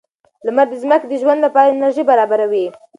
لمر 0.45 0.65
د 0.71 0.73
ځمکې 0.83 1.07
د 1.09 1.13
ژوند 1.21 1.39
لپاره 1.45 1.67
انرژي 1.71 2.03
برابروي. 2.11 2.65